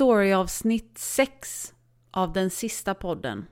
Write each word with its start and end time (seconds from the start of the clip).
storyavsnitt 0.00 0.98
6 0.98 1.74
av 2.10 2.32
den 2.32 2.50
sista 2.50 2.94
podden 2.94 3.46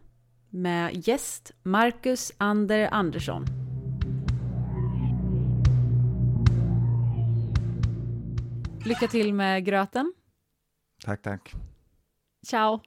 med 0.51 1.09
gäst 1.09 1.53
Marcus 1.63 2.33
Ander 2.39 2.88
Andersson. 2.93 3.45
Lycka 8.84 9.08
till 9.08 9.34
med 9.34 9.64
gröten. 9.64 10.14
Tack, 11.04 11.22
tack. 11.22 11.54
Ciao! 12.47 12.80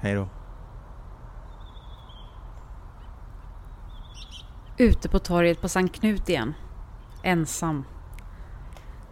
Hej 0.00 0.14
då. 0.14 0.28
Ute 4.78 5.08
på 5.08 5.18
torget 5.18 5.60
på 5.60 5.68
Sankt 5.68 6.00
Knut 6.00 6.28
igen. 6.28 6.54
Ensam. 7.22 7.84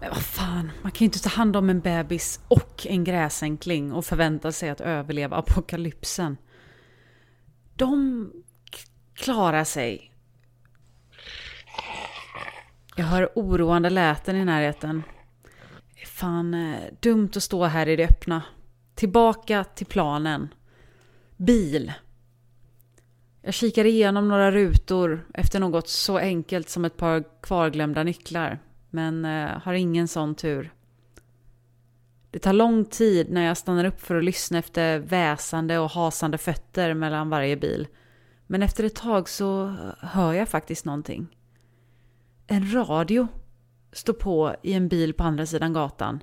Men 0.01 0.11
vad 0.11 0.23
fan, 0.23 0.71
man 0.83 0.93
kan 0.93 0.99
ju 0.99 1.05
inte 1.05 1.23
ta 1.23 1.29
hand 1.29 1.57
om 1.57 1.71
en 1.71 1.81
bebis 1.81 2.41
och 2.49 2.87
en 2.87 3.05
gräsänkling 3.05 3.93
och 3.93 4.05
förvänta 4.05 4.53
sig 4.53 4.71
att 4.71 4.81
överleva 4.81 5.37
apokalypsen. 5.37 6.37
De 7.75 8.33
klarar 9.15 9.65
sig. 9.65 10.13
Jag 12.97 13.05
hör 13.05 13.29
oroande 13.35 13.91
läten 13.91 14.37
i 14.37 14.45
närheten. 14.45 15.03
Det 15.95 16.03
är 16.03 16.07
fan 16.07 16.55
eh, 16.55 16.81
dumt 17.01 17.31
att 17.37 17.43
stå 17.43 17.65
här 17.65 17.89
i 17.89 17.97
det 17.97 18.05
öppna. 18.05 18.43
Tillbaka 18.95 19.65
till 19.65 19.87
planen. 19.87 20.55
Bil. 21.37 21.93
Jag 23.43 23.55
kikar 23.55 23.85
igenom 23.85 24.29
några 24.29 24.51
rutor 24.51 25.27
efter 25.35 25.61
något 25.61 25.89
så 25.89 26.19
enkelt 26.19 26.69
som 26.69 26.85
ett 26.85 26.97
par 26.97 27.25
kvarglömda 27.43 28.03
nycklar. 28.03 28.59
Men 28.91 29.25
eh, 29.25 29.49
har 29.49 29.73
ingen 29.73 30.09
sån 30.09 30.35
tur. 30.35 30.73
Det 32.31 32.39
tar 32.39 32.53
lång 32.53 32.85
tid 32.85 33.31
när 33.31 33.47
jag 33.47 33.57
stannar 33.57 33.85
upp 33.85 34.01
för 34.01 34.17
att 34.17 34.25
lyssna 34.25 34.59
efter 34.59 34.99
väsande 34.99 35.79
och 35.79 35.91
hasande 35.91 36.39
fötter 36.39 36.95
mellan 36.95 37.31
varje 37.31 37.57
bil. 37.57 37.87
Men 38.47 38.63
efter 38.63 38.85
ett 38.85 38.95
tag 38.95 39.29
så 39.29 39.75
hör 40.01 40.33
jag 40.33 40.49
faktiskt 40.49 40.85
någonting. 40.85 41.37
En 42.47 42.75
radio 42.75 43.29
står 43.93 44.13
på 44.13 44.57
i 44.63 44.73
en 44.73 44.89
bil 44.89 45.15
på 45.15 45.25
andra 45.25 45.47
sidan 45.47 45.73
gatan. 45.73 46.23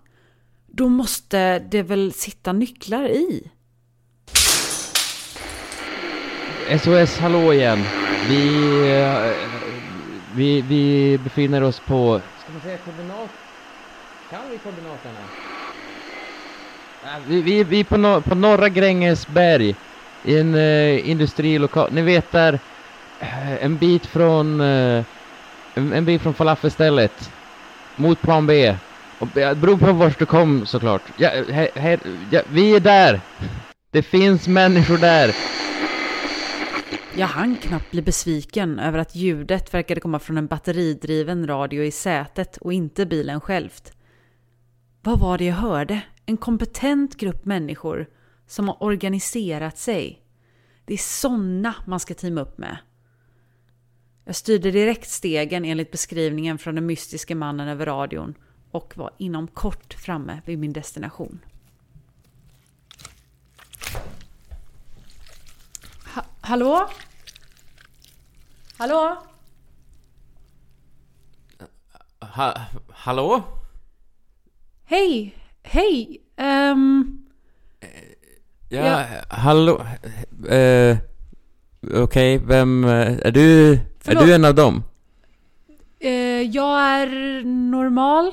Då 0.67 0.89
måste 0.89 1.59
det 1.59 1.83
väl 1.83 2.13
sitta 2.13 2.53
nycklar 2.53 3.07
i? 3.07 3.51
SOS, 6.69 7.19
hallå 7.19 7.53
igen. 7.53 7.89
Vi, 8.19 8.79
eh, 8.91 9.59
vi, 10.35 10.61
vi 10.61 11.17
befinner 11.17 11.61
oss 11.61 11.79
på... 11.79 12.21
Ska 12.35 12.51
man 12.51 12.61
säga 12.61 12.77
koordinat? 12.77 13.31
Kan 14.29 14.49
vi 14.49 14.57
koordinaterna? 14.57 15.29
Vi, 17.27 17.41
vi, 17.41 17.63
vi 17.63 17.79
är 17.79 17.83
på, 17.83 17.97
no, 17.97 18.21
på 18.21 18.35
norra 18.35 18.69
Grängesberg 18.69 19.75
i 20.23 20.39
en 20.39 20.55
uh, 20.55 21.09
industrilokal. 21.09 21.93
Ni 21.93 22.01
vet 22.01 22.31
där, 22.31 22.59
eh, 23.19 23.63
en 23.63 23.77
bit 23.77 24.05
från, 24.05 24.61
eh, 24.61 25.05
en, 25.75 25.93
en 25.93 26.05
bit 26.05 26.21
från 26.21 26.33
falafelstället. 26.33 27.31
Mot 27.97 28.21
plan 28.21 28.47
B. 28.47 28.75
Och, 29.17 29.27
det 29.27 29.55
beror 29.55 29.77
på 29.77 29.93
vart 29.93 30.19
du 30.19 30.25
kom 30.25 30.65
såklart. 30.65 31.11
Ja, 31.15 31.29
här, 31.29 31.69
här, 31.75 31.99
ja, 32.31 32.41
vi 32.49 32.75
är 32.75 32.79
där! 32.79 33.21
Det 33.91 34.03
finns 34.03 34.47
människor 34.47 34.97
där. 34.97 35.35
Jag 37.17 37.27
hann 37.27 37.55
knappt 37.55 37.91
bli 37.91 38.01
besviken 38.01 38.79
över 38.79 38.99
att 38.99 39.15
ljudet 39.15 39.73
verkade 39.73 40.01
komma 40.01 40.19
från 40.19 40.37
en 40.37 40.47
batteridriven 40.47 41.47
radio 41.47 41.83
i 41.83 41.91
sätet 41.91 42.57
och 42.57 42.73
inte 42.73 43.05
bilen 43.05 43.41
självt. 43.41 43.93
Vad 45.01 45.19
var 45.19 45.37
det 45.37 45.45
jag 45.45 45.55
hörde? 45.55 46.01
En 46.25 46.37
kompetent 46.37 47.17
grupp 47.17 47.45
människor 47.45 48.09
som 48.47 48.67
har 48.67 48.83
organiserat 48.83 49.77
sig. 49.77 50.23
Det 50.85 50.93
är 50.93 50.97
såna 50.97 51.75
man 51.87 51.99
ska 51.99 52.13
teama 52.13 52.41
upp 52.41 52.57
med. 52.57 52.77
Jag 54.25 54.35
styrde 54.35 54.71
direkt 54.71 55.09
stegen 55.09 55.65
enligt 55.65 55.91
beskrivningen 55.91 56.57
från 56.57 56.75
den 56.75 56.85
mystiske 56.85 57.35
mannen 57.35 57.67
över 57.67 57.85
radion 57.85 58.33
och 58.71 58.97
var 58.97 59.11
inom 59.17 59.47
kort 59.47 59.93
framme 59.93 60.41
vid 60.45 60.59
min 60.59 60.73
destination. 60.73 61.39
Ha 66.15 66.23
hallå? 66.41 66.89
Hallå? 68.77 69.17
Ha, 72.19 72.53
hallå? 72.89 73.43
Hej! 74.85 75.35
Hej! 75.63 76.21
Ehm, 76.37 77.21
Ja, 78.69 78.85
Ja. 78.85 79.03
hallå? 79.29 79.85
Eh, 80.49 80.97
Okej, 81.93 82.37
vem... 82.37 82.83
eh, 82.85 83.17
Är 83.21 83.31
du... 83.31 83.73
Är 84.05 84.15
du 84.15 84.33
en 84.33 84.45
av 84.45 84.55
dem? 84.55 84.83
eh, 85.99 86.41
jag 86.41 86.81
är 86.81 87.07
normal. 87.45 88.31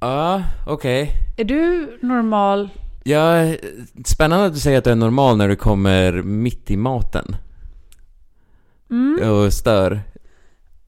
Ja, 0.00 0.42
okej. 0.66 1.10
Är 1.36 1.44
du 1.44 1.98
normal? 2.02 2.68
Ja, 3.04 3.54
spännande 4.04 4.46
att 4.46 4.54
du 4.54 4.60
säger 4.60 4.78
att 4.78 4.84
du 4.84 4.90
är 4.90 4.94
normal 4.96 5.36
när 5.36 5.48
du 5.48 5.56
kommer 5.56 6.12
mitt 6.22 6.70
i 6.70 6.76
maten 6.76 7.36
Mm. 8.92 9.30
och 9.30 9.52
stör. 9.52 10.00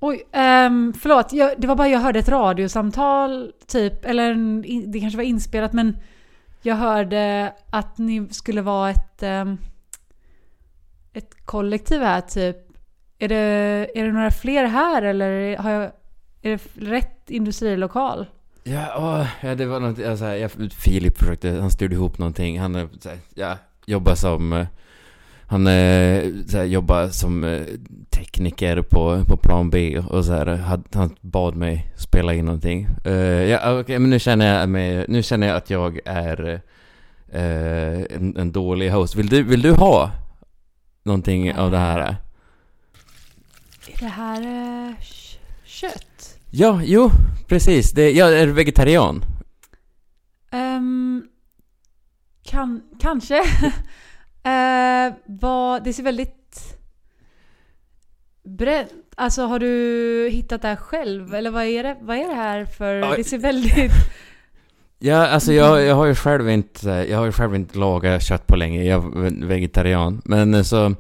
Oj, 0.00 0.22
um, 0.32 0.92
förlåt. 0.92 1.32
Jag, 1.32 1.54
det 1.59 1.66
var 1.66 1.76
bara 1.76 1.88
jag 1.88 2.00
hörde 2.00 2.19
ett 2.19 2.28
radiosamtal 2.28 3.53
typ. 3.66 4.04
Eller 4.04 4.31
en, 4.31 4.62
det 4.92 5.00
kanske 5.00 5.16
var 5.16 5.25
inspelat 5.25 5.72
men 5.72 5.97
jag 6.62 6.75
hörde 6.75 7.53
att 7.70 7.98
ni 7.98 8.28
skulle 8.31 8.62
vara 8.62 8.91
ett, 8.91 9.22
ehm, 9.22 9.59
ett 11.12 11.47
kollektiv 11.47 12.00
här 12.00 12.20
typ. 12.20 12.56
Är 13.19 13.28
det, 13.28 13.37
är 13.94 14.04
det 14.04 14.12
några 14.12 14.31
fler 14.31 14.64
här 14.64 15.03
eller 15.03 15.56
har 15.56 15.70
jag, 15.70 15.82
är 16.43 16.50
det 16.50 16.60
rätt 16.75 17.31
industrilokal? 17.31 18.26
Ja, 18.62 18.94
åh, 18.97 19.26
ja 19.41 19.54
det 19.54 19.66
var 19.66 19.81
något, 19.81 19.98
jag, 19.98 20.19
så 20.19 20.25
här, 20.25 20.34
jag, 20.34 20.50
Filip 20.72 21.19
försökte, 21.19 21.50
han 21.50 21.70
styrde 21.70 21.94
ihop 21.94 22.19
någonting. 22.19 22.60
Han 22.60 22.75
är, 22.75 22.88
så 23.00 23.09
här, 23.09 23.19
ja, 23.34 23.59
jobbar 23.87 24.14
som... 24.14 24.66
Han 25.47 25.66
eh, 25.66 26.25
så 26.49 26.56
här, 26.56 26.65
jobbar 26.65 27.09
som 27.09 27.44
eh, 27.44 27.62
tekniker 28.10 28.82
på, 28.82 29.25
på 29.25 29.37
plan 29.37 29.71
B 29.71 29.99
och 29.99 30.25
så 30.25 30.32
här, 30.32 30.47
had, 30.47 30.84
han 30.94 31.16
bad 31.21 31.56
mig 31.56 31.93
spela 31.97 32.34
in 32.34 32.44
någonting. 32.44 32.88
Eh, 33.05 33.12
ja, 33.22 33.81
okej, 33.81 33.99
men 33.99 34.10
nu 34.10 34.19
känner 34.19 34.60
jag 34.60 34.69
mig, 34.69 35.05
nu 35.09 35.22
känner 35.22 35.47
jag 35.47 35.56
att 35.56 35.71
jag 35.71 36.00
är 36.05 36.60
eh, 37.32 38.16
en, 38.16 38.37
en 38.37 38.53
dålig 38.53 38.91
host. 38.91 39.16
Vill 39.16 39.28
du, 39.28 39.43
vill 39.43 39.62
du 39.62 39.72
ha 39.72 40.10
någonting 41.03 41.55
av 41.55 41.71
det 41.71 41.78
här? 41.78 42.16
Är 43.88 43.99
det 44.00 44.06
här 44.06 44.43
eh, 44.43 44.94
kött? 45.65 46.38
Ja, 46.50 46.81
jo, 46.84 47.11
precis. 47.49 47.93
Det, 47.93 48.11
jag 48.11 48.38
är 48.38 48.47
vegetarian. 48.47 49.25
Ehm, 50.50 51.22
kan, 52.43 52.82
kanske. 53.00 53.43
uh, 54.47 55.15
vad, 55.27 55.84
det 55.84 55.93
ser 55.93 56.03
väldigt 56.03 56.78
bränt. 58.44 58.91
Alltså 59.16 59.43
har 59.43 59.59
du 59.59 60.28
hittat 60.32 60.62
det 60.62 60.69
här 60.69 60.77
själv? 60.77 61.34
Eller 61.34 61.50
vad 61.50 61.65
är 61.65 61.82
det, 61.82 61.97
vad 62.00 62.16
är 62.16 62.28
det 62.28 62.34
här 62.34 62.65
för... 62.65 62.94
Ja, 62.94 63.15
Det 63.16 63.25
ser 63.25 63.38
väldigt... 63.38 63.93
Ja, 64.99 65.27
alltså 65.27 65.53
jag, 65.53 65.82
jag 65.82 65.94
har 65.94 66.06
ju 66.06 66.15
själv 66.15 66.49
inte, 66.49 66.88
jag 66.88 67.19
har 67.19 67.25
ju 67.25 67.32
själv 67.32 67.55
inte 67.55 67.78
lagat 67.78 68.22
kött 68.22 68.47
på 68.47 68.56
länge, 68.56 68.82
jag 68.84 69.05
är 69.05 69.47
vegetarian. 69.47 70.22
Men 70.25 70.55
eh, 70.55 70.62
så, 70.62 70.94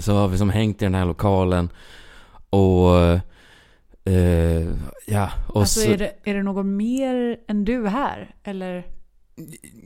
så 0.00 0.12
har 0.12 0.28
vi 0.28 0.38
som 0.38 0.50
hängt 0.50 0.82
i 0.82 0.84
den 0.84 0.94
här 0.94 1.04
lokalen 1.04 1.68
och, 2.50 2.96
eh, 4.04 4.66
ja, 5.06 5.30
och 5.48 5.60
alltså 5.60 5.80
så, 5.80 5.90
är 5.90 5.98
det, 5.98 6.12
är 6.24 6.34
det 6.34 6.42
någon 6.42 6.76
mer 6.76 7.38
än 7.48 7.64
du 7.64 7.88
här? 7.88 8.34
Eller? 8.44 8.84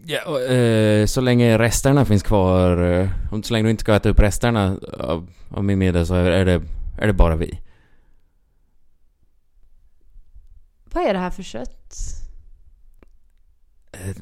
Ja, 0.05 0.41
eh, 0.41 1.07
så 1.07 1.21
länge 1.21 1.59
resterna 1.59 2.05
finns 2.05 2.23
kvar, 2.23 3.01
eh, 3.01 3.09
så 3.43 3.53
länge 3.53 3.67
du 3.67 3.71
inte 3.71 3.81
ska 3.81 3.97
äta 3.97 4.09
upp 4.09 4.19
resterna 4.19 4.79
av, 4.99 5.31
av 5.49 5.65
min 5.65 5.79
middag 5.79 6.07
så 6.07 6.15
är 6.15 6.45
det, 6.45 6.63
är 6.99 7.07
det 7.07 7.13
bara 7.13 7.37
vi. 7.37 7.61
Vad 10.85 11.05
är 11.05 11.13
det 11.13 11.19
här 11.19 11.31
för 11.31 11.43
kött? 11.43 11.95
Eh, 13.93 14.17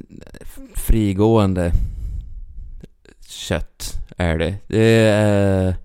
frigående 0.75 1.73
kött 3.27 3.93
är 4.17 4.39
det. 4.39 4.57
Det 4.67 5.07
är... 5.07 5.77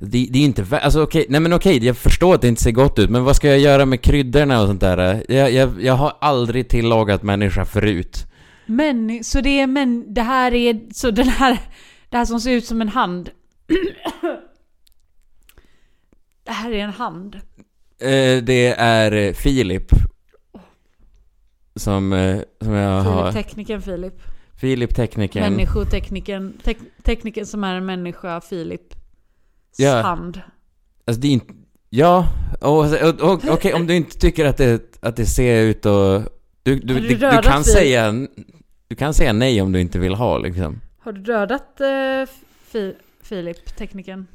Det, 0.00 0.28
det 0.30 0.38
är 0.38 0.44
inte 0.44 0.62
vä- 0.62 0.78
Alltså 0.80 1.02
okej, 1.02 1.26
nej 1.28 1.40
men 1.40 1.52
okej, 1.52 1.84
jag 1.86 1.96
förstår 1.96 2.34
att 2.34 2.40
det 2.40 2.48
inte 2.48 2.62
ser 2.62 2.70
gott 2.70 2.98
ut, 2.98 3.10
men 3.10 3.24
vad 3.24 3.36
ska 3.36 3.48
jag 3.48 3.58
göra 3.58 3.86
med 3.86 4.00
kryddorna 4.00 4.60
och 4.60 4.66
sånt 4.66 4.80
där? 4.80 5.24
Jag, 5.28 5.52
jag, 5.52 5.82
jag 5.82 5.94
har 5.94 6.12
aldrig 6.20 6.68
tillagat 6.68 7.22
människa 7.22 7.64
förut. 7.64 8.26
Men, 8.66 9.24
så 9.24 9.40
det 9.40 9.60
är 9.60 9.66
men, 9.66 10.14
det 10.14 10.22
här 10.22 10.54
är, 10.54 10.80
så 10.92 11.10
den 11.10 11.28
här, 11.28 11.58
det 12.08 12.16
här 12.16 12.24
som 12.24 12.40
ser 12.40 12.50
ut 12.52 12.66
som 12.66 12.80
en 12.80 12.88
hand. 12.88 13.30
det 16.44 16.52
här 16.52 16.70
är 16.72 16.78
en 16.78 16.90
hand. 16.92 17.34
Eh, 18.00 18.42
det 18.42 18.74
är 18.78 19.12
eh, 19.12 19.32
Filip. 19.32 19.90
Som, 21.76 22.12
eh, 22.12 22.40
som 22.60 22.72
jag 22.72 23.00
har. 23.00 23.32
Filip, 23.32 23.46
teknikern 23.46 23.82
Filip. 23.82 24.14
Filip 24.60 24.94
teknikern. 24.94 25.42
Människoteknikern. 25.42 26.52
Tek 26.64 26.78
teknikern 27.02 27.46
som 27.46 27.64
är 27.64 27.74
en 27.74 27.86
människa, 27.86 28.40
Filip. 28.40 28.94
Ja. 29.76 30.00
Hand. 30.00 30.40
Alltså 31.04 31.20
det 31.20 31.28
är 31.28 31.32
inte... 31.32 31.54
Ja, 31.90 32.28
och, 32.60 32.78
och, 32.78 33.20
och, 33.20 33.44
okej 33.48 33.74
om 33.74 33.86
du 33.86 33.96
inte 33.96 34.18
tycker 34.18 34.44
att 34.44 34.56
det, 34.56 34.96
att 35.00 35.16
det 35.16 35.26
ser 35.26 35.62
ut 35.62 35.86
och... 35.86 36.22
Du, 36.62 36.78
du, 36.78 37.00
du 37.00 37.00
du, 37.00 37.18
kan 37.18 37.42
Filip? 37.42 37.66
säga... 37.66 38.26
Du 38.88 38.96
kan 38.96 39.14
säga 39.14 39.32
nej 39.32 39.62
om 39.62 39.72
du 39.72 39.80
inte 39.80 39.98
vill 39.98 40.14
ha 40.14 40.38
liksom. 40.38 40.80
Har 40.98 41.12
du 41.12 41.20
dödat 41.20 41.80
eh, 41.80 42.34
fi 42.66 42.94
Filip, 43.22 43.76
teknikern? 43.76 44.26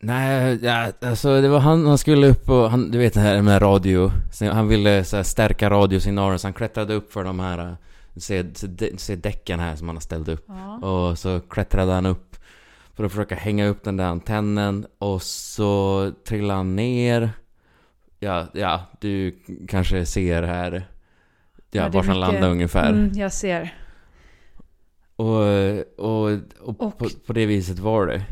Nej, 0.00 0.58
ja, 0.62 0.92
alltså 1.00 1.40
det 1.40 1.48
var 1.48 1.58
han, 1.58 1.86
han 1.86 1.98
skulle 1.98 2.26
upp 2.26 2.48
och 2.48 2.70
han, 2.70 2.90
du 2.90 2.98
vet 2.98 3.14
det 3.14 3.20
här 3.20 3.42
med 3.42 3.62
radio. 3.62 4.12
Han 4.40 4.68
ville 4.68 5.04
så 5.04 5.16
här, 5.16 5.22
stärka 5.22 5.70
radiosignalen 5.70 6.38
så 6.38 6.46
han 6.46 6.54
klättrade 6.54 6.94
upp 6.94 7.12
för 7.12 7.24
de 7.24 7.40
här, 7.40 7.76
se, 8.16 8.44
se, 8.54 8.98
se 8.98 9.16
däcken 9.16 9.60
här 9.60 9.76
som 9.76 9.88
han 9.88 9.96
har 9.96 10.00
ställt 10.00 10.28
upp. 10.28 10.44
Ja. 10.48 10.88
Och 10.88 11.18
så 11.18 11.40
klättrade 11.40 11.92
han 11.92 12.06
upp 12.06 12.27
för 12.98 13.04
att 13.04 13.12
försöka 13.12 13.34
hänga 13.34 13.66
upp 13.66 13.84
den 13.84 13.96
där 13.96 14.04
antennen 14.04 14.86
och 14.98 15.22
så 15.22 16.12
trillade 16.28 16.56
han 16.58 16.76
ner. 16.76 17.30
Ja, 18.18 18.46
ja, 18.54 18.82
du 19.00 19.38
kanske 19.68 20.06
ser 20.06 20.42
här. 20.42 20.72
Ja, 21.70 21.82
Ja, 21.82 21.88
var 21.88 22.02
han 22.02 22.20
landade 22.20 22.46
ungefär. 22.52 22.92
Mm, 22.92 23.12
jag 23.14 23.32
ser. 23.32 23.74
Och, 25.16 25.42
och, 25.98 26.30
och, 26.60 26.80
Och- 26.80 26.98
På, 26.98 27.08
på 27.26 27.32
det 27.32 27.46
viset 27.46 27.78
var 27.78 28.06
det. 28.06 28.24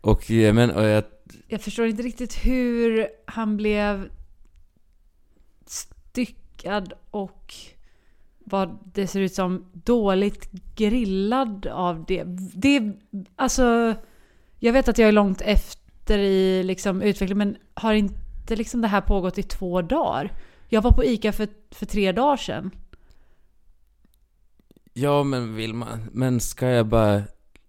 Och, 0.00 0.24
men, 0.30 0.70
och 0.70 0.84
jag, 0.84 1.04
Jag 1.48 1.60
förstår 1.60 1.86
inte 1.86 2.02
riktigt 2.02 2.34
hur 2.46 3.06
han 3.26 3.56
blev 3.56 4.08
styckad 5.66 6.92
och 7.10 7.54
vad 8.44 8.78
det 8.84 9.06
ser 9.06 9.20
ut 9.20 9.34
som 9.34 9.66
dåligt 9.72 10.50
grillad 10.76 11.66
av 11.66 12.04
det. 12.08 12.24
Det, 12.54 12.92
alltså, 13.36 13.94
jag 14.58 14.72
vet 14.72 14.88
att 14.88 14.98
jag 14.98 15.08
är 15.08 15.12
långt 15.12 15.40
efter 15.40 16.18
i 16.18 16.62
liksom 16.62 17.02
utveckling 17.02 17.38
men 17.38 17.56
har 17.74 17.94
inte 17.94 18.56
liksom 18.56 18.80
det 18.80 18.88
här 18.88 19.00
pågått 19.00 19.38
i 19.38 19.42
två 19.42 19.82
dagar? 19.82 20.32
Jag 20.68 20.82
var 20.82 20.92
på 20.92 21.04
ICA 21.04 21.32
för, 21.32 21.48
för 21.70 21.86
tre 21.86 22.12
dagar 22.12 22.36
sedan. 22.36 22.70
ja 24.92 25.22
men 25.22 25.54
vill 25.54 25.74
man, 25.74 26.10
men 26.12 26.40
ska 26.40 26.68
jag 26.68 26.86
bara 26.86 27.22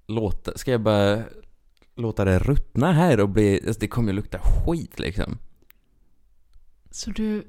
låta, 0.07 0.57
ska 0.57 0.71
jag 0.71 0.81
bara 0.81 1.23
låta 1.95 2.25
det 2.25 2.39
ruttna 2.39 2.91
här 2.91 3.19
och 3.19 3.29
bli, 3.29 3.61
alltså 3.67 3.79
det 3.79 3.87
kommer 3.87 4.09
ju 4.09 4.15
lukta 4.15 4.39
skit 4.39 4.99
liksom. 4.99 5.37
Så 6.91 7.09
du, 7.09 7.47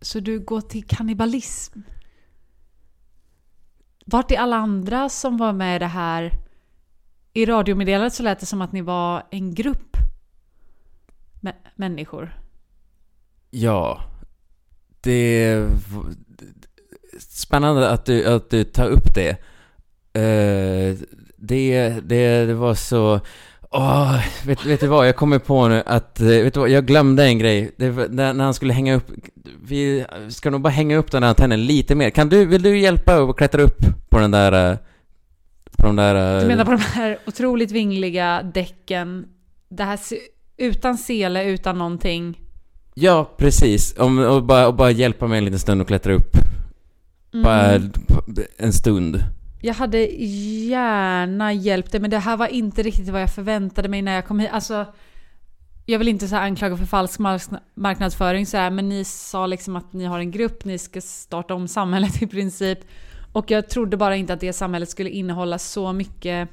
så 0.00 0.20
du 0.20 0.40
går 0.40 0.60
till 0.60 0.84
kannibalism? 0.84 1.80
Vart 4.04 4.30
är 4.30 4.38
alla 4.38 4.56
andra 4.56 5.08
som 5.08 5.36
var 5.36 5.52
med 5.52 5.76
i 5.76 5.78
det 5.78 5.86
här? 5.86 6.30
I 7.32 7.46
radiomeddelandet 7.46 8.14
så 8.14 8.22
lät 8.22 8.40
det 8.40 8.46
som 8.46 8.62
att 8.62 8.72
ni 8.72 8.80
var 8.80 9.26
en 9.30 9.54
grupp 9.54 9.96
människor. 11.74 12.38
Ja. 13.50 14.00
Det 15.00 15.12
är 15.12 15.68
spännande 17.18 17.90
att 17.90 18.04
du, 18.06 18.24
att 18.24 18.50
du 18.50 18.64
tar 18.64 18.88
upp 18.88 19.14
det. 19.14 19.30
Eh, 20.20 20.98
det, 21.36 21.90
det, 21.90 22.46
det 22.46 22.54
var 22.54 22.74
så... 22.74 23.20
Åh, 23.76 24.20
vet, 24.46 24.66
vet 24.66 24.80
du 24.80 24.86
vad? 24.86 25.08
Jag 25.08 25.16
kommer 25.16 25.38
på 25.38 25.68
nu 25.68 25.82
att... 25.86 26.20
eh, 26.20 26.26
Vet 26.26 26.54
du 26.54 26.60
vad? 26.60 26.68
Jag 26.68 26.86
glömde 26.86 27.24
en 27.24 27.38
grej. 27.38 27.74
Var, 27.78 28.08
när, 28.08 28.32
när 28.32 28.44
han 28.44 28.54
skulle 28.54 28.72
hänga 28.72 28.94
upp... 28.94 29.10
Vi 29.64 30.04
ska 30.28 30.50
nog 30.50 30.60
bara 30.60 30.68
hänga 30.68 30.96
upp 30.96 31.10
den 31.10 31.22
här 31.22 31.30
antennen 31.30 31.66
lite 31.66 31.94
mer. 31.94 32.10
Kan 32.10 32.28
du, 32.28 32.44
vill 32.44 32.62
du 32.62 32.78
hjälpa 32.78 33.20
och 33.20 33.38
klättra 33.38 33.62
upp 33.62 33.78
på 34.10 34.18
den 34.18 34.30
där... 34.30 34.70
eh, 34.72 34.76
På 35.76 35.86
de 35.86 35.96
där... 35.96 36.34
eh, 36.36 36.40
Du 36.40 36.46
menar 36.48 36.64
på 36.64 36.70
de 36.70 36.78
här 36.80 37.18
otroligt 37.26 37.70
vingliga 37.70 38.42
däcken. 38.42 39.24
Det 39.68 39.84
här 39.84 39.98
utan 40.56 40.98
sele, 40.98 41.44
utan 41.44 41.78
någonting. 41.78 42.40
Ja, 42.94 43.30
precis. 43.36 43.94
Om, 43.98 44.18
och, 44.18 44.42
bara, 44.44 44.66
och 44.66 44.74
bara 44.74 44.90
hjälpa 44.90 45.26
mig 45.26 45.38
en 45.38 45.44
liten 45.44 45.58
stund 45.60 45.80
och 45.80 45.86
klättra 45.86 46.12
upp. 46.14 46.36
Bara 47.44 47.64
Mm. 47.74 47.92
en 48.58 48.72
stund. 48.72 49.24
Jag 49.64 49.74
hade 49.74 49.98
gärna 50.68 51.52
hjälpt 51.52 51.92
dig 51.92 52.00
men 52.00 52.10
det 52.10 52.18
här 52.18 52.36
var 52.36 52.46
inte 52.46 52.82
riktigt 52.82 53.08
vad 53.08 53.22
jag 53.22 53.34
förväntade 53.34 53.88
mig 53.88 54.02
när 54.02 54.14
jag 54.14 54.26
kom 54.26 54.38
hit. 54.38 54.50
Alltså, 54.52 54.86
jag 55.86 55.98
vill 55.98 56.08
inte 56.08 56.28
så 56.28 56.36
anklaga 56.36 56.76
för 56.76 56.86
falsk 56.86 57.18
mark- 57.18 57.60
marknadsföring 57.74 58.46
så 58.46 58.56
här, 58.56 58.70
men 58.70 58.88
ni 58.88 59.04
sa 59.04 59.46
liksom 59.46 59.76
att 59.76 59.92
ni 59.92 60.04
har 60.04 60.18
en 60.18 60.30
grupp, 60.30 60.64
ni 60.64 60.78
ska 60.78 61.00
starta 61.00 61.54
om 61.54 61.68
samhället 61.68 62.22
i 62.22 62.26
princip. 62.26 62.78
Och 63.32 63.50
jag 63.50 63.68
trodde 63.68 63.96
bara 63.96 64.16
inte 64.16 64.32
att 64.32 64.40
det 64.40 64.52
samhället 64.52 64.88
skulle 64.88 65.10
innehålla 65.10 65.58
så 65.58 65.92
mycket 65.92 66.48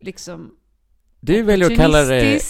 liksom 0.00 0.54
Du 1.20 1.42
väljer 1.42 1.70
att 1.70 1.76
kalla 1.76 2.02
det... 2.02 2.40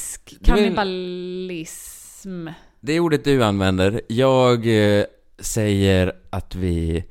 kannibalism. 0.44 2.48
Det 2.80 2.92
är 2.92 3.00
ordet 3.00 3.24
du 3.24 3.44
använder. 3.44 4.00
Jag 4.08 4.66
eh, 4.98 5.04
säger 5.38 6.12
att 6.30 6.54
vi... 6.54 7.04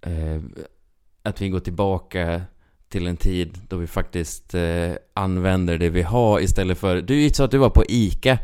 Eh, 0.00 0.40
att 1.22 1.40
vi 1.40 1.48
går 1.48 1.60
tillbaka 1.60 2.42
till 2.88 3.06
en 3.06 3.16
tid 3.16 3.58
då 3.68 3.76
vi 3.76 3.86
faktiskt 3.86 4.54
eh, 4.54 4.92
använder 5.14 5.78
det 5.78 5.88
vi 5.90 6.02
har 6.02 6.40
istället 6.40 6.78
för... 6.78 7.02
Du 7.02 7.30
sa 7.30 7.44
att 7.44 7.50
du 7.50 7.58
var 7.58 7.70
på 7.70 7.84
ICA. 7.88 8.38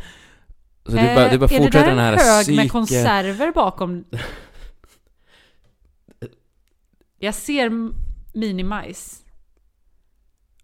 Så 0.85 0.91
du 0.93 0.97
bara, 0.97 1.29
du 1.29 1.39
bara 1.39 1.51
Eh, 1.51 1.57
är 1.57 1.59
fortsätter 1.59 1.81
det 1.81 1.87
den 1.87 1.97
där 1.97 2.05
här 2.05 2.13
en 2.13 2.19
hög 2.19 2.45
psyke... 2.45 2.57
med 2.57 2.73
konserver 2.73 3.53
bakom? 3.53 4.05
Jag 7.19 7.35
ser 7.35 7.71
minimajs. 8.35 9.23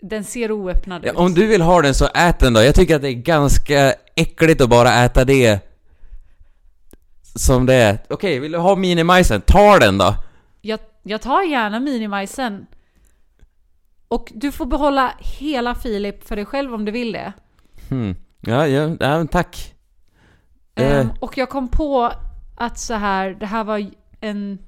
Den 0.00 0.24
ser 0.24 0.52
oöppnad 0.52 1.04
Ja, 1.04 1.10
ut. 1.10 1.16
om 1.16 1.34
du 1.34 1.46
vill 1.46 1.62
ha 1.62 1.82
den 1.82 1.94
så 1.94 2.06
ät 2.14 2.38
den 2.38 2.52
då. 2.52 2.62
Jag 2.62 2.74
tycker 2.74 2.96
att 2.96 3.02
det 3.02 3.08
är 3.08 3.12
ganska 3.12 3.94
äckligt 4.16 4.60
att 4.60 4.68
bara 4.68 5.04
äta 5.04 5.24
det 5.24 5.60
som 7.34 7.66
det 7.66 7.74
är. 7.74 7.98
Okej, 8.10 8.38
vill 8.38 8.52
du 8.52 8.58
ha 8.58 8.76
minimajsen? 8.76 9.40
Ta 9.40 9.78
den 9.78 9.98
då! 9.98 10.14
jag, 10.60 10.78
jag 11.02 11.20
tar 11.20 11.42
gärna 11.42 11.80
minimajsen. 11.80 12.66
Och 14.08 14.32
du 14.34 14.52
får 14.52 14.66
behålla 14.66 15.14
hela 15.18 15.74
Filip 15.74 16.28
för 16.28 16.36
dig 16.36 16.44
själv 16.44 16.74
om 16.74 16.84
du 16.84 16.92
vill 16.92 17.12
det. 17.12 17.32
Hmm. 17.88 18.16
Ja, 18.40 18.66
ja, 18.66 18.96
ja, 19.00 19.26
tack. 19.30 19.74
Ehm, 20.74 21.10
och 21.20 21.38
jag 21.38 21.48
kom 21.48 21.68
på 21.68 22.12
att 22.56 22.78
så 22.78 22.94
här, 22.94 23.30
det 23.30 23.46
här 23.46 23.64
var 23.64 23.90
en 24.20 24.58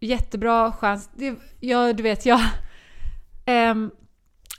jättebra 0.00 0.72
chans. 0.72 1.10
Det, 1.14 1.34
ja, 1.60 1.92
du 1.92 2.02
vet, 2.02 2.26
jag... 2.26 2.40
ehm, 3.44 3.90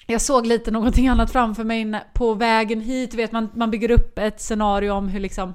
jag 0.08 0.22
såg 0.22 0.46
lite 0.46 0.72
någonting 0.72 1.08
annat 1.08 1.32
framför 1.32 1.64
mig 1.64 2.04
på 2.14 2.34
vägen 2.34 2.82
hit. 2.82 3.12
Du 3.12 3.18
vet, 3.18 3.32
man, 3.32 3.50
man 3.54 3.72
bygger 3.72 3.92
upp 3.92 4.20
ett 4.20 4.42
scenario 4.42 4.92
om 4.92 5.08
hur 5.08 5.20
liksom 5.20 5.54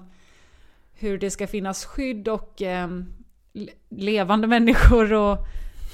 hur 0.93 1.19
det 1.19 1.31
ska 1.31 1.47
finnas 1.47 1.85
skydd 1.85 2.29
och 2.29 2.55
le- 2.59 3.15
levande 3.91 4.47
människor 4.47 5.13
och, 5.13 5.39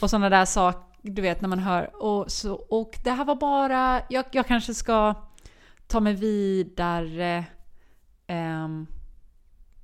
och 0.01 0.11
sådana 0.11 0.29
där 0.29 0.45
saker. 0.45 0.81
Du 1.03 1.23
vet 1.23 1.41
när 1.41 1.49
man 1.49 1.59
hör. 1.59 2.03
Och, 2.05 2.31
så, 2.31 2.55
och 2.55 2.99
det 3.05 3.11
här 3.11 3.25
var 3.25 3.35
bara... 3.37 4.03
Jag, 4.09 4.25
jag 4.33 4.47
kanske 4.47 4.75
ska 4.75 5.15
ta 5.87 6.01
mig 6.01 6.15
vidare. 6.15 7.45
ehm, 8.27 8.87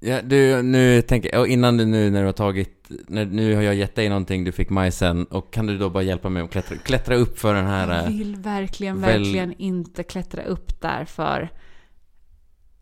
Ja, 0.01 0.23
du, 0.23 0.63
nu 0.63 1.03
tänker 1.03 1.35
jag, 1.35 1.49
innan 1.49 1.77
du 1.77 1.87
nu 1.87 2.11
när 2.11 2.21
du 2.21 2.27
har 2.27 2.33
tagit, 2.33 2.87
när, 3.09 3.25
nu 3.27 3.55
har 3.55 3.63
jag 3.63 3.75
gett 3.75 3.95
dig 3.95 4.09
någonting, 4.09 4.45
du 4.45 4.53
fick 4.53 4.71
majsen, 4.71 5.25
och 5.25 5.53
kan 5.53 5.67
du 5.67 5.79
då 5.79 5.91
bara 5.91 6.03
hjälpa 6.03 6.29
mig 6.29 6.43
att 6.43 6.51
klättra, 6.51 6.77
klättra 6.77 7.17
upp 7.17 7.39
för 7.39 7.55
den 7.55 7.67
här... 7.67 7.89
Jag 7.95 8.05
eh, 8.05 8.09
vill 8.09 8.37
verkligen, 8.37 9.01
väl- 9.01 9.23
verkligen 9.23 9.53
inte 9.53 10.03
klättra 10.03 10.43
upp 10.43 10.81
där 10.81 11.05
för 11.05 11.49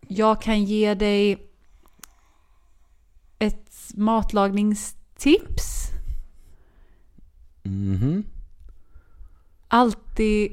jag 0.07 0.41
kan 0.41 0.63
ge 0.63 0.93
dig 0.93 1.37
ett 3.45 3.71
matlagningstips. 3.93 5.89
mhm. 7.63 8.23
Alltid 9.67 10.51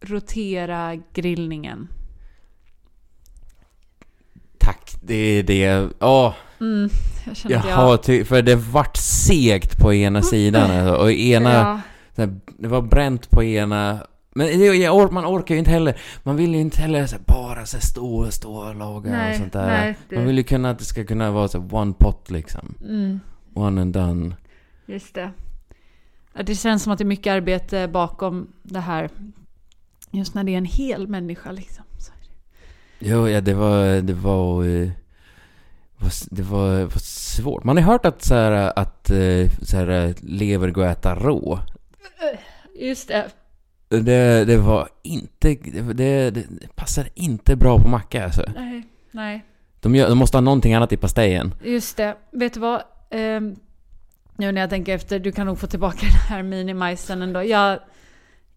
rotera 0.00 0.96
grillningen. 1.12 1.88
Tack, 4.58 4.96
det 5.00 5.14
är 5.14 5.42
det, 5.42 5.88
åh, 6.00 6.34
Mm, 6.60 6.90
jag 7.26 7.36
känner 7.36 7.68
jag... 7.68 8.02
ty, 8.02 8.24
för 8.24 8.42
det 8.42 8.56
vart 8.56 8.96
segt 8.96 9.78
på 9.78 9.94
ena 9.94 10.22
sidan 10.22 10.70
alltså, 10.70 10.94
och 10.94 11.12
ena, 11.12 11.80
Ja, 12.14 12.28
det 12.58 12.68
var 12.68 12.82
bränt 12.82 13.30
på 13.30 13.42
ena, 13.44 14.06
men 14.34 14.46
det, 14.46 14.64
jag, 14.66 14.94
or- 14.96 15.10
man 15.10 15.24
orkar 15.26 15.54
ju 15.54 15.58
inte 15.58 15.70
heller, 15.70 16.00
man 16.22 16.36
vill 16.36 16.54
ju 16.54 16.60
inte 16.60 16.80
heller 16.82 17.06
så 17.06 17.16
här, 17.16 17.22
bara 17.26 17.66
så 17.66 17.76
här, 17.76 17.82
stå, 17.84 18.30
stå 18.30 18.54
och 18.54 18.74
laga 18.74 18.96
och 19.10 19.16
nej, 19.16 19.38
sånt 19.38 19.52
där. 19.52 19.66
nej. 19.66 19.96
Det, 20.08 20.16
Man 20.16 20.26
vill 20.26 20.38
ju 20.38 20.44
kunna 20.44 20.70
att 20.70 20.78
det 20.78 20.84
ska 20.84 21.04
kunna 21.04 21.30
vara 21.30 21.48
så 21.48 21.60
här, 21.60 21.74
one 21.74 21.92
pot 21.92 22.30
liksom, 22.30 22.74
mm, 22.84 23.20
one 23.54 23.80
and 23.82 23.92
done. 23.94 24.36
just 24.86 25.14
det. 25.14 25.30
Det 26.44 26.54
känns 26.54 26.82
som 26.82 26.92
att 26.92 26.98
det 26.98 27.02
är 27.04 27.06
mycket 27.06 27.30
arbete 27.32 27.88
bakom 27.88 28.52
det 28.62 28.80
här. 28.80 29.10
Just 30.10 30.34
när 30.34 30.44
det 30.44 30.52
är 30.54 30.58
en 30.58 30.64
hel 30.64 31.08
människa 31.08 31.52
liksom. 31.52 31.84
Så 31.98 32.12
det. 32.98 33.08
Jo, 33.08 33.28
ja, 33.28 33.40
det 33.40 33.54
var, 33.54 34.00
det 34.00 34.12
var, 34.14 34.64
eh, 34.64 34.90
var- 35.96 36.34
det 36.36 36.42
var, 36.42 36.82
var 36.82 36.98
svårt. 37.00 37.64
Man 37.64 37.76
har 37.76 37.84
hört 37.84 38.06
att 38.06 38.22
så 38.22 38.34
här, 38.34 38.72
att 38.78 39.10
eh, 39.10 39.50
så 39.62 39.76
här, 39.76 40.14
lever 40.20 40.70
går 40.70 40.84
att 40.86 40.98
äta 40.98 41.14
rå. 41.14 41.58
Just 42.80 43.08
det. 43.08 43.28
Det, 43.90 44.44
det 44.44 44.56
var 44.56 44.88
inte, 45.02 45.54
det, 45.94 46.30
det, 46.30 46.46
passar 46.74 47.08
inte 47.14 47.56
bra 47.56 47.78
på 47.78 47.88
macka 47.88 48.24
alltså. 48.24 48.42
Nej, 48.54 48.82
nej. 49.10 49.44
De, 49.80 49.94
gör, 49.94 50.08
de 50.08 50.18
måste 50.18 50.36
ha 50.36 50.40
någonting 50.42 50.74
annat 50.74 50.92
i 50.92 50.96
pastejen. 50.96 51.54
Just 51.64 51.96
det. 51.96 52.16
Vet 52.32 52.54
du 52.54 52.60
vad? 52.60 52.82
Ehm, 53.10 53.56
nu 54.36 54.52
när 54.52 54.60
jag 54.60 54.70
tänker 54.70 54.94
efter, 54.94 55.18
du 55.18 55.32
kan 55.32 55.46
nog 55.46 55.58
få 55.58 55.66
tillbaka 55.66 55.98
den 56.00 56.36
här 56.36 56.42
minimajsen 56.42 57.22
ändå. 57.22 57.44
Jag, 57.44 57.78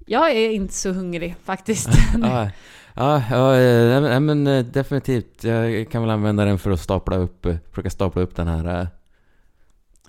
jag 0.05 0.31
är 0.31 0.49
inte 0.49 0.73
så 0.73 0.91
hungrig 0.91 1.35
faktiskt. 1.43 1.89
ja, 2.21 2.49
ja, 2.95 3.21
ja, 3.29 3.99
nej, 3.99 4.19
men 4.19 4.47
eh, 4.47 4.65
definitivt. 4.65 5.43
Jag 5.43 5.89
kan 5.91 6.01
väl 6.01 6.11
använda 6.11 6.45
den 6.45 6.59
för 6.59 6.71
att 6.71 6.79
stapla 6.79 7.15
upp, 7.15 7.45
eh, 7.45 7.55
försöka 7.69 7.89
stapla 7.89 8.21
upp 8.21 8.35
den 8.35 8.47
här, 8.47 8.81
eh, 8.81 8.87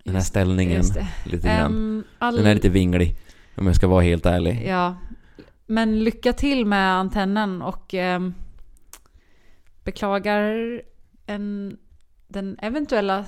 den 0.04 0.14
här 0.14 0.22
ställningen 0.22 0.82
lite 1.24 1.46
grann. 1.46 1.72
Ehm, 1.72 2.04
all, 2.18 2.36
Den 2.36 2.46
är 2.46 2.54
lite 2.54 2.68
vinglig, 2.68 3.16
om 3.56 3.66
jag 3.66 3.76
ska 3.76 3.86
vara 3.86 4.02
helt 4.02 4.26
ärlig. 4.26 4.62
Ja. 4.66 4.96
Men 5.66 5.98
lycka 6.04 6.32
till 6.32 6.66
med 6.66 6.92
antennen 6.94 7.62
och 7.62 7.94
ehm, 7.94 8.34
beklagar 9.84 10.82
en, 11.26 11.76
den 12.28 12.56
eventuella 12.62 13.24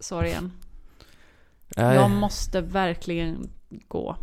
sorgen. 0.00 0.52
Ja, 1.76 1.94
Jag 1.94 2.10
måste 2.10 2.60
verkligen 2.60 3.50
gå. 3.88 4.16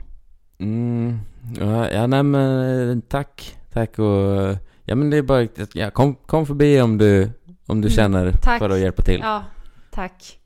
Mm, 0.57 1.19
ja, 1.59 1.89
ja, 1.91 2.07
nej 2.07 2.23
men 2.23 2.89
eh, 2.89 2.97
tack. 3.07 3.57
Tack 3.73 3.99
och... 3.99 4.57
Ja 4.85 4.95
men 4.95 5.09
det 5.09 5.17
är 5.17 5.21
bara... 5.21 5.47
Ja, 5.73 5.91
kom, 5.91 6.15
kom 6.15 6.45
förbi 6.45 6.81
om 6.81 6.97
du, 6.97 7.29
om 7.65 7.81
du 7.81 7.87
Mm, 7.87 7.95
känner 7.95 8.31
tack. 8.31 8.59
för 8.59 8.69
att 8.69 8.79
hjälpa 8.79 9.01
till. 9.03 9.19
Ja, 9.23 9.43
tack. 9.91 10.39